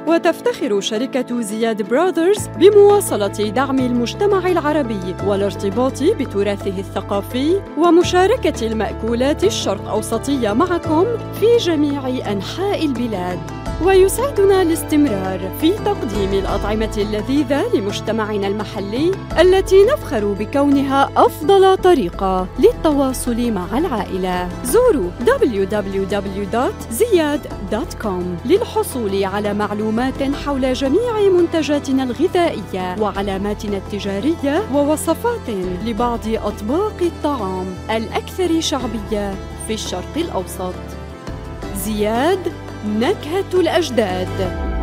[0.07, 10.53] وتفتخر شركة زياد براذرز بمواصلة دعم المجتمع العربي والارتباط بتراثه الثقافي ومشاركة المأكولات الشرق أوسطية
[10.53, 11.05] معكم
[11.41, 13.64] في جميع أنحاء البلاد.
[13.83, 23.79] ويسعدنا الاستمرار في تقديم الأطعمة اللذيذة لمجتمعنا المحلي التي نفخر بكونها أفضل طريقة للتواصل مع
[23.79, 24.49] العائلة.
[24.65, 35.51] زوروا www.ziyad.com للحصول على معلومات حول جميع منتجاتنا الغذائية وعلاماتنا التجارية ووصفات
[35.87, 39.35] لبعض أطباق الطعام الأكثر شعبية
[39.67, 40.75] في الشرق الأوسط.
[41.77, 42.53] زياد
[42.87, 44.74] نكهة الأجداد.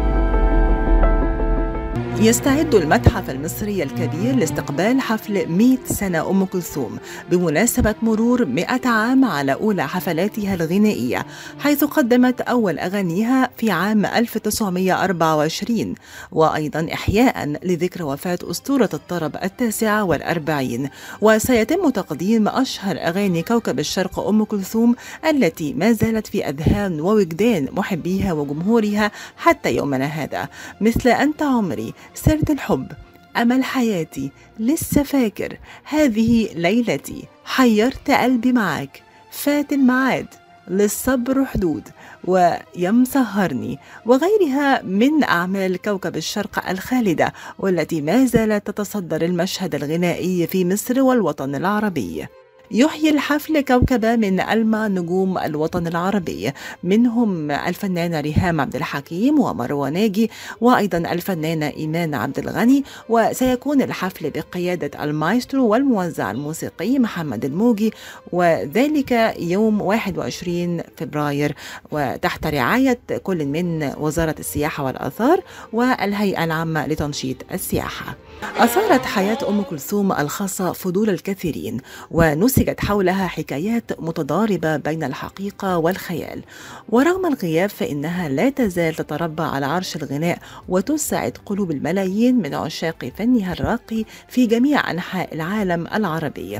[2.22, 6.98] يستعد المتحف المصري الكبير لاستقبال حفل 100 سنة أم كلثوم
[7.32, 11.26] بمناسبة مرور 100 عام على أولى حفلاتها الغنائية
[11.60, 15.96] حيث قدمت أول أغانيها في عام 1924
[16.32, 20.90] وأيضا إحياء لذكرى وفاة أسطورة الطرب التاسعة والأربعين.
[21.22, 24.96] وسيتم تقديم أشهر أغاني كوكب الشرق أم كلثوم
[25.30, 30.50] التي ما زالت في أذهان ووجدان محبيها وجمهورها حتى يومنا هذا.
[30.82, 32.92] مثل أنت عمري سيرة الحب
[33.38, 35.58] أمل حياتي لسه فاكر.
[35.84, 39.04] هذه ليلتي حيرت قلبي معاك.
[39.32, 40.28] فات الميعاد
[40.68, 41.90] للصبر حدود
[42.24, 51.02] ويمسهرني وغيرها من أعمال كوكب الشرق الخالدة والتي ما زالت تتصدر المشهد الغنائي في مصر
[51.02, 52.28] والوطن العربي.
[52.74, 56.52] يحيي الحفل كوكبة من ألمع نجوم الوطن العربي.
[56.84, 60.30] منهم الفنانة ريهام عبد الحكيم ومروى ناجي
[60.62, 62.84] وأيضا الفنانة إيمان عبد الغني.
[63.10, 67.94] وسيكون الحفل بقيادة المايسترو والموزع الموسيقي محمد الموجي.
[68.32, 71.56] وذلك يوم 21 فبراير.
[71.92, 75.44] وتحت رعاية كل من وزارة السياحة والآثار
[75.74, 78.16] والهيئة العامة لتنشيط السياحة.
[78.44, 81.78] أثارت حياة أم كلثوم الخاصة فضول الكثيرين
[82.12, 86.44] ونسجت حولها حكايات متضاربة بين الحقيقة والخيال.
[86.90, 90.40] ورغم الغياب فإنها لا تزال تتربع على عرش الغناء
[90.70, 96.60] وتسعد قلوب الملايين من عشاق فنها الراقي في جميع أنحاء العالم العربي.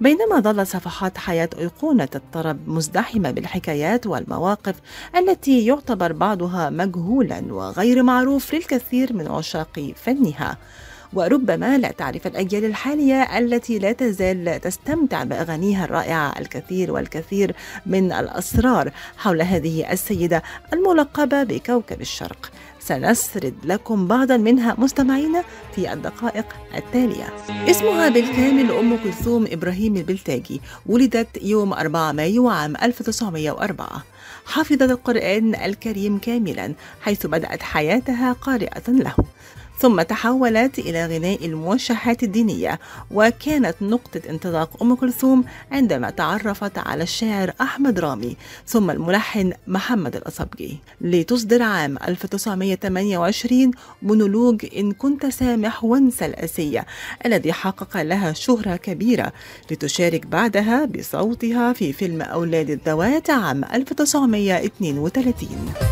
[0.00, 4.74] بينما ظل صفحات حياة أيقونة الطرب مزدحمة بالحكايات والمواقف
[5.16, 10.58] التي يعتبر بعضها مجهولا وغير معروف للكثير من عشاق فنها.
[11.14, 17.54] وربما لا تعرف الأجيال الحالية التي لا تزال تستمتع بأغانيها الرائعة الكثير والكثير
[17.86, 20.42] من الأسرار حول هذه السيدة
[20.72, 22.50] الملقبة بكوكب الشرق.
[22.80, 25.44] سنسرد لكم بعضا منها مستمعينا
[25.74, 26.46] في الدقائق
[26.76, 27.34] التالية.
[27.70, 34.02] اسمها بالكامل أم كلثوم إبراهيم البلتاجي ولدت يوم 4 مايو عام 1904
[34.46, 39.14] حفظت القرآن الكريم كاملا حيث بدأت حياتها قارئة له.
[39.78, 47.52] ثم تحولت إلى غناء الموشحات الدينية وكانت نقطة انطلاق أم كلثوم عندما تعرفت على الشاعر
[47.60, 50.78] أحمد رامي ثم الملحن محمد الأصبجي.
[51.00, 53.70] لتصدر عام 1928
[54.02, 56.86] مونولوج إن كنت سامح وانسى الأسية
[57.26, 59.32] الذي حقق لها شهرة كبيرة
[59.70, 65.48] لتشارك بعدها بصوتها في فيلم أولاد الذوات عام 1932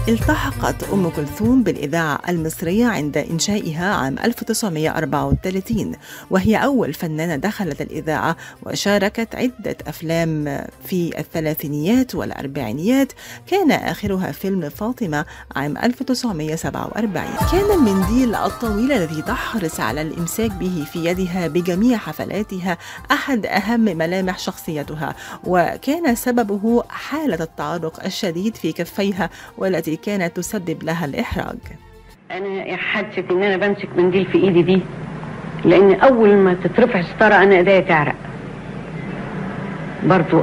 [0.09, 3.72] التحقت أم كلثوم بالإذاعة المصرية عند إنشائها.
[3.81, 5.93] عام 1934
[6.31, 10.45] وهي أول فنانة دخلت الإذاعة وشاركت عدة أفلام
[10.85, 13.13] في الثلاثينيات والأربعينيات.
[13.47, 15.25] كان آخرها فيلم فاطمة
[15.57, 22.79] عام 1947 كان المنديل الطويل الذي تحرص على الإمساك به في يدها بجميع حفلاتها
[23.11, 25.15] أحد أهم ملامح شخصيتها
[25.45, 31.59] وكان سببه حالة التعرق الشديد في كفيها والتي كانت تسبب لها الإحراج.
[32.33, 34.81] أنا حادثه إن أنا بمسك منديل في إيدي دي
[35.65, 38.15] لأن أول ما تترفع ستاره أنا إيديا تعرق.
[40.05, 40.41] برضو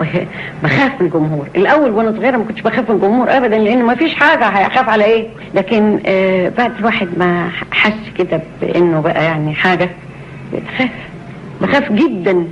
[0.63, 1.47] بخاف من الجمهور.
[1.55, 5.03] الأول وأنا صغيرة ما كنتش بخاف من الجمهور ابدا لأن ما فيش حاجة هيخاف على
[5.03, 5.27] إيه.
[5.55, 9.89] لكن آه بعد الواحد ما حس كده بإنه بقى يعني حاجة
[10.53, 10.89] بخاف
[11.61, 12.47] بخاف جدا.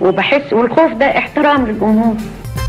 [0.00, 2.16] وبحس والخوف ده احترام للجمهور.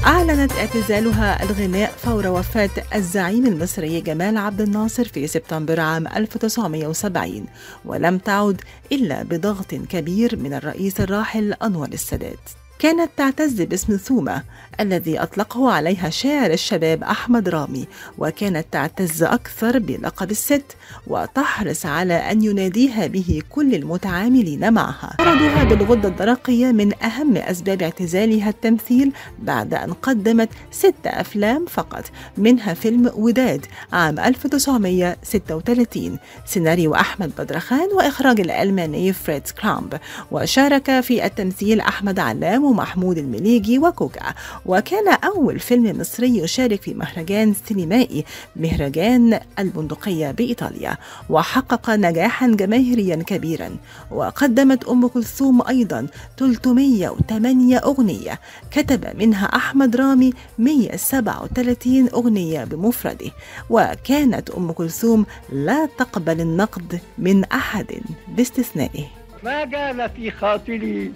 [0.05, 7.45] أعلنت اعتزالها الغناء فور وفاة الزعيم المصري جمال عبد الناصر في سبتمبر عام 1970
[7.85, 12.60] ولم تعد إلا بضغط كبير من الرئيس الراحل أنور السادات.
[12.81, 14.43] كانت تعتز باسم ثومة
[14.79, 20.75] الذي أطلقه عليها شاعر الشباب أحمد رامي وكانت تعتز أكثر بلقب الست
[21.07, 25.15] وتحرص على أن يناديها به كل المتعاملين معها.
[25.17, 32.03] طردها بالغدة الدرقية من أهم أسباب اعتزالها التمثيل بعد أن قدمت ست أفلام فقط
[32.37, 39.99] منها فيلم وداد عام 1936 سيناريو أحمد بدرخان وإخراج الألماني فريدز كرامب
[40.31, 44.33] وشارك في التمثيل أحمد علام ومحمود المليجي وكوكا.
[44.65, 50.97] وكان أول فيلم مصري يشارك في مهرجان سينمائي مهرجان البندقية بإيطاليا
[51.29, 53.69] وحقق نجاحا جماهيريا كبيرا.
[54.11, 56.07] وقدمت أم كلثوم أيضا
[56.37, 58.39] 308 أغنية.
[58.71, 63.31] كتب منها أحمد رامي 137 أغنية بمفرده.
[63.69, 67.85] وكانت أم كلثوم لا تقبل النقد من أحد
[68.27, 69.05] باستثنائه.
[69.43, 71.11] ما جال في خاطري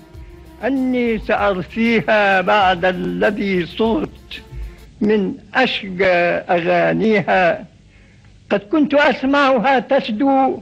[0.64, 4.42] أني سأرثيها بعد الذي صرت
[5.02, 6.16] من أشجى
[6.50, 7.66] أغانيها.
[8.50, 10.60] قد كنت أسمعها تسدو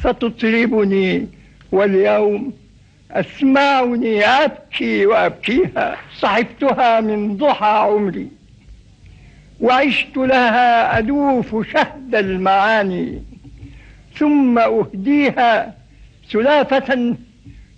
[0.00, 1.26] ستطربني
[1.72, 2.52] واليوم
[3.10, 5.96] أسمعني أبكي وأبكيها.
[6.18, 8.28] صحبتها من ضحى عمري
[9.60, 13.22] وعشت لها أدوف شهد المعاني.
[14.14, 15.74] ثم أهديها
[16.28, 17.16] سلافة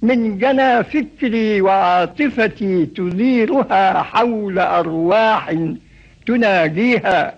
[0.03, 5.55] من جنى فكري وعاطفتي تديرها حول أرواح
[6.26, 7.34] تناجيها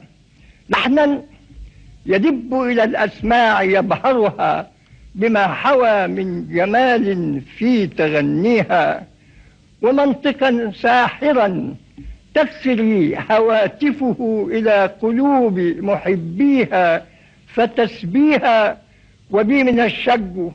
[0.68, 1.22] لحنا
[2.06, 4.70] يدب إلى الأسماع يبهرها
[5.14, 9.06] بما حوى من جمال في تغنيها.
[9.82, 11.74] ومنطقا ساحرا
[12.34, 17.04] تسري هواتفه إلى قلوب محبيها
[17.46, 18.78] فتسبيها.
[19.30, 20.50] وبي من الشج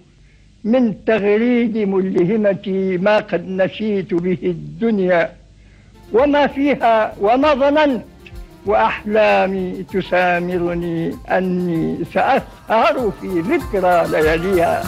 [0.63, 5.31] من تغريد ملهمتي ما قد نسيت به الدنيا
[6.13, 8.03] وما فيها وما ظننت
[8.65, 14.83] وأحلامي تسامرني أني سأسهر في ذكرى لياليها.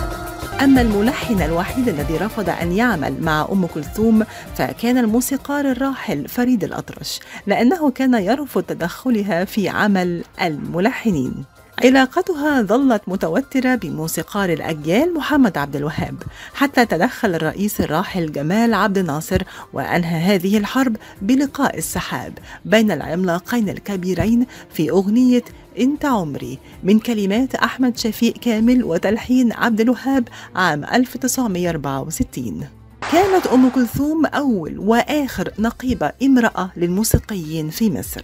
[0.64, 4.24] أما الملحن الوحيد الذي رفض أن يعمل مع أم كلثوم
[4.56, 11.34] فكان الموسيقار الراحل فريد الأطرش لأنه كان يرفض تدخلها في عمل الملحنين.
[11.80, 19.42] علاقتها ظلت متوترة بموسيقار الأجيال محمد عبد الوهاب حتى تدخل الرئيس الراحل جمال عبد الناصر
[19.74, 25.44] وأنهى هذه الحرب بلقاء السحاب بين العملاقين الكبيرين في أغنية
[25.80, 32.81] انت عمري من كلمات أحمد شفيق كامل وتلحين عبد الوهاب عام 1964
[33.12, 38.22] كانت أم كلثوم أول وآخر نقيبة امرأة للموسيقيين في مصر.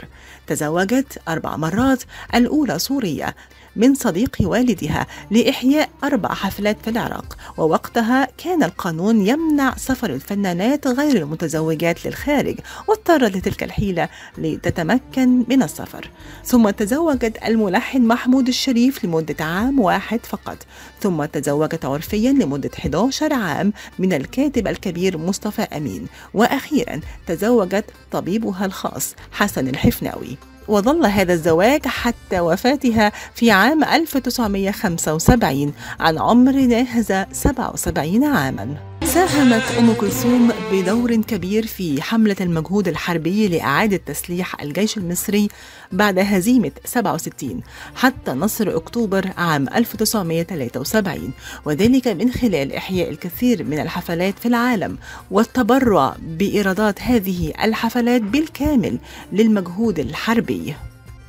[0.47, 2.03] تزوجت أربع مرات
[2.35, 3.35] الأولى سورية
[3.77, 11.17] من صديق والدها لإحياء أربع حفلات في العراق ووقتها كان القانون يمنع سفر الفنانات غير
[11.17, 16.09] المتزوجات للخارج واضطرت لتلك الحيلة لتتمكن من السفر.
[16.45, 20.57] ثم تزوجت الملحن محمود الشريف لمدة عام واحد فقط.
[21.01, 26.07] ثم تزوجت عرفيا لمدة 11 عام من الكاتب الكبير مصطفى أمين.
[26.33, 30.37] وأخيرا تزوجت طبيبها الخاص حسن الحفناوي.
[30.67, 38.96] وظل هذا الزواج حتى وفاتها في عام 1975 عن عمر ناهز 77 عاما.
[39.07, 45.47] ساهمت أم كلثوم بدور كبير في حملة المجهود الحربي لإعادة تسليح الجيش المصري
[45.91, 47.61] بعد هزيمة 67
[47.95, 51.31] حتى نصر أكتوبر عام 1973
[51.65, 54.97] وذلك من خلال إحياء الكثير من الحفلات في العالم
[55.31, 58.97] والتبرع بإيرادات هذه الحفلات بالكامل
[59.31, 60.75] للمجهود الحربي.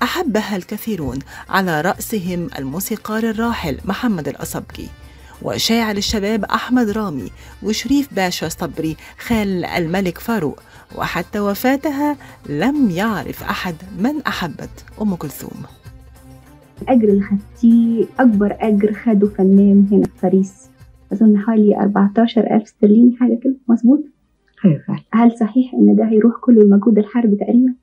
[0.03, 1.19] أحبها الكثيرون
[1.49, 4.89] على رأسهم الموسيقار الراحل محمد الأصبجي
[5.43, 7.31] وشاعر الشباب أحمد رامي
[7.63, 10.61] وشريف باشا صبري خال الملك فاروق.
[10.97, 12.17] وحتى وفاتها
[12.49, 15.63] لم يعرف أحد من أحبت أم كلثوم.
[16.83, 20.55] الأجر اللي خدتيه أكبر أجر خده فنان هنا في باريس.
[21.13, 24.01] أظن حوالي 14 ألف استرليني حاجة كده مظبوط؟
[24.65, 25.01] أيوة فعلا.
[25.13, 27.75] هل صحيح إن ده هيروح كله المجهود الحربي تقريبا؟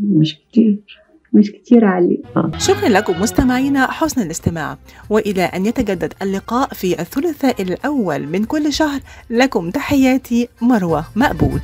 [0.00, 0.82] مش كتير.
[1.32, 2.18] مش كتير عليه.
[2.58, 4.78] شكرا لكم مستمعينا حسن الاستماع
[5.10, 11.60] وإلى أن يتجدد اللقاء في الثلاثاء الأول من كل شهر لكم تحياتي مروة مقبول.